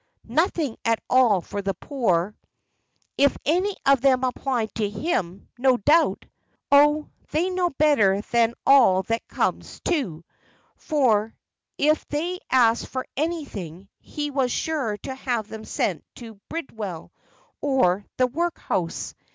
"Nothing 0.25 0.77
at 0.83 0.99
all 1.11 1.41
for 1.41 1.61
the 1.61 1.75
poor." 1.75 2.35
"If 3.19 3.37
any 3.45 3.75
of 3.85 4.01
them 4.01 4.23
applied 4.23 4.73
to 4.73 4.89
him, 4.89 5.47
no 5.59 5.77
doubt" 5.77 6.25
"Oh! 6.71 7.11
they 7.29 7.51
knew 7.51 7.69
better 7.77 8.19
than 8.21 8.55
all 8.65 9.03
that 9.03 9.27
comes 9.27 9.79
to; 9.81 10.25
for 10.75 11.35
if 11.77 12.03
they 12.07 12.39
asked 12.49 12.87
for 12.87 13.05
anything, 13.15 13.89
he 13.99 14.31
was 14.31 14.51
sure 14.51 14.97
to 15.03 15.13
have 15.13 15.47
them 15.47 15.65
sent 15.65 16.03
to 16.15 16.41
Bridewell, 16.49 17.11
or 17.61 18.03
the 18.17 18.25
workhouse. 18.25 19.13